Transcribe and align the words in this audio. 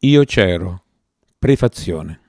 Io 0.00 0.24
c'ero. 0.24 0.82
Prefazione. 1.38 2.20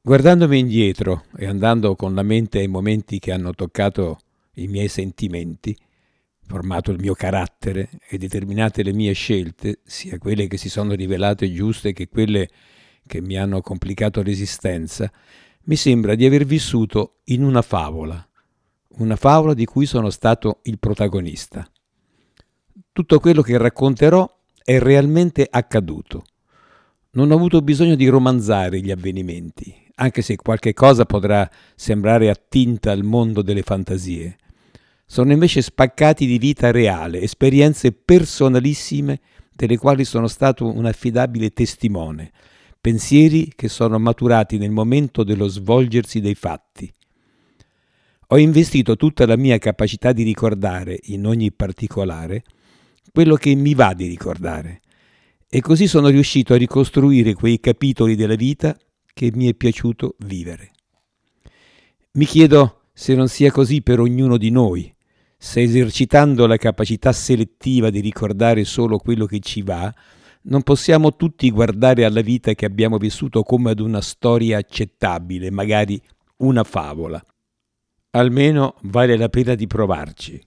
Guardandomi 0.00 0.58
indietro 0.58 1.24
e 1.36 1.44
andando 1.44 1.94
con 1.96 2.14
la 2.14 2.22
mente 2.22 2.60
ai 2.60 2.66
momenti 2.66 3.18
che 3.18 3.30
hanno 3.30 3.52
toccato 3.52 4.20
i 4.54 4.68
miei 4.68 4.88
sentimenti, 4.88 5.76
formato 6.46 6.90
il 6.92 6.98
mio 6.98 7.12
carattere 7.12 7.90
e 8.08 8.16
determinate 8.16 8.82
le 8.82 8.94
mie 8.94 9.12
scelte, 9.12 9.80
sia 9.84 10.16
quelle 10.16 10.46
che 10.46 10.56
si 10.56 10.70
sono 10.70 10.94
rivelate 10.94 11.52
giuste 11.52 11.92
che 11.92 12.08
quelle 12.08 12.48
che 13.06 13.20
mi 13.20 13.36
hanno 13.36 13.60
complicato 13.60 14.22
l'esistenza, 14.22 15.12
mi 15.64 15.76
sembra 15.76 16.14
di 16.14 16.24
aver 16.24 16.46
vissuto 16.46 17.18
in 17.24 17.44
una 17.44 17.60
favola, 17.60 18.26
una 18.96 19.16
favola 19.16 19.52
di 19.52 19.66
cui 19.66 19.84
sono 19.84 20.08
stato 20.08 20.60
il 20.62 20.78
protagonista. 20.78 21.70
Tutto 22.90 23.20
quello 23.20 23.42
che 23.42 23.58
racconterò 23.58 24.38
è 24.62 24.78
realmente 24.78 25.46
accaduto. 25.48 26.24
Non 27.12 27.30
ho 27.30 27.34
avuto 27.34 27.60
bisogno 27.62 27.94
di 27.94 28.06
romanzare 28.08 28.80
gli 28.80 28.90
avvenimenti, 28.90 29.74
anche 29.96 30.22
se 30.22 30.36
qualche 30.36 30.72
cosa 30.72 31.04
potrà 31.04 31.48
sembrare 31.74 32.30
attinta 32.30 32.92
al 32.92 33.02
mondo 33.02 33.42
delle 33.42 33.62
fantasie 33.62 34.36
sono 35.10 35.32
invece 35.32 35.60
spaccati 35.60 36.24
di 36.24 36.38
vita 36.38 36.70
reale, 36.70 37.20
esperienze 37.20 37.90
personalissime 37.90 39.18
delle 39.52 39.76
quali 39.76 40.04
sono 40.04 40.28
stato 40.28 40.72
un 40.72 40.86
affidabile 40.86 41.50
testimone, 41.50 42.30
pensieri 42.80 43.52
che 43.56 43.68
sono 43.68 43.98
maturati 43.98 44.56
nel 44.56 44.70
momento 44.70 45.24
dello 45.24 45.48
svolgersi 45.48 46.20
dei 46.20 46.36
fatti. 46.36 46.88
Ho 48.28 48.38
investito 48.38 48.94
tutta 48.94 49.26
la 49.26 49.36
mia 49.36 49.58
capacità 49.58 50.12
di 50.12 50.22
ricordare, 50.22 50.96
in 51.06 51.26
ogni 51.26 51.50
particolare, 51.50 52.44
quello 53.12 53.34
che 53.36 53.54
mi 53.54 53.74
va 53.74 53.92
di 53.94 54.06
ricordare, 54.06 54.80
e 55.48 55.60
così 55.60 55.86
sono 55.86 56.08
riuscito 56.08 56.54
a 56.54 56.56
ricostruire 56.56 57.34
quei 57.34 57.58
capitoli 57.58 58.14
della 58.14 58.36
vita 58.36 58.76
che 59.12 59.30
mi 59.34 59.48
è 59.48 59.54
piaciuto 59.54 60.14
vivere. 60.18 60.70
Mi 62.12 62.24
chiedo 62.24 62.82
se 62.92 63.14
non 63.14 63.28
sia 63.28 63.50
così 63.50 63.82
per 63.82 63.98
ognuno 63.98 64.36
di 64.36 64.50
noi, 64.50 64.94
se 65.36 65.62
esercitando 65.62 66.46
la 66.46 66.56
capacità 66.56 67.12
selettiva 67.12 67.90
di 67.90 68.00
ricordare 68.00 68.64
solo 68.64 68.98
quello 68.98 69.26
che 69.26 69.40
ci 69.40 69.62
va, 69.62 69.92
non 70.42 70.62
possiamo 70.62 71.16
tutti 71.16 71.50
guardare 71.50 72.04
alla 72.04 72.20
vita 72.20 72.54
che 72.54 72.66
abbiamo 72.66 72.98
vissuto 72.98 73.42
come 73.42 73.70
ad 73.70 73.80
una 73.80 74.00
storia 74.00 74.58
accettabile, 74.58 75.50
magari 75.50 76.00
una 76.38 76.62
favola. 76.64 77.22
Almeno 78.10 78.76
vale 78.82 79.16
la 79.16 79.28
pena 79.28 79.54
di 79.54 79.66
provarci. 79.66 80.40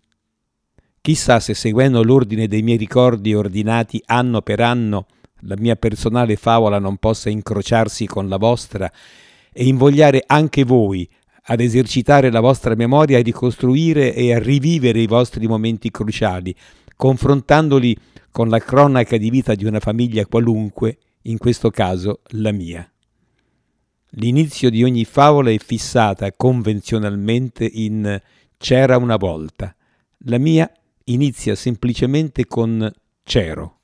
Chissà 1.05 1.41
se 1.41 1.53
seguendo 1.53 2.01
l'ordine 2.01 2.47
dei 2.47 2.61
miei 2.61 2.77
ricordi 2.77 3.33
ordinati 3.33 4.01
anno 4.05 4.41
per 4.41 4.61
anno, 4.61 5.07
la 5.41 5.55
mia 5.57 5.75
personale 5.75 6.37
favola 6.37 6.79
non 6.79 6.95
possa 6.95 7.29
incrociarsi 7.29 8.05
con 8.05 8.29
la 8.29 8.37
vostra 8.37 8.89
e 9.51 9.65
invogliare 9.65 10.23
anche 10.25 10.63
voi 10.63 11.05
ad 11.47 11.59
esercitare 11.59 12.31
la 12.31 12.39
vostra 12.39 12.73
memoria, 12.75 13.17
a 13.17 13.21
ricostruire 13.21 14.15
e 14.15 14.33
a 14.33 14.39
rivivere 14.39 15.01
i 15.01 15.05
vostri 15.05 15.45
momenti 15.45 15.91
cruciali, 15.91 16.55
confrontandoli 16.95 17.97
con 18.31 18.47
la 18.47 18.59
cronaca 18.59 19.17
di 19.17 19.29
vita 19.29 19.55
di 19.55 19.65
una 19.65 19.81
famiglia 19.81 20.25
qualunque, 20.25 20.99
in 21.23 21.37
questo 21.37 21.69
caso 21.69 22.21
la 22.27 22.53
mia. 22.53 22.89
L'inizio 24.11 24.69
di 24.69 24.85
ogni 24.85 25.03
favola 25.03 25.51
è 25.51 25.57
fissata 25.57 26.31
convenzionalmente 26.31 27.69
in 27.69 28.21
c'era 28.55 28.95
una 28.95 29.17
volta. 29.17 29.75
La 30.27 30.37
mia 30.37 30.71
inizia 31.05 31.55
semplicemente 31.55 32.45
con 32.45 32.91
c'ero. 33.23 33.82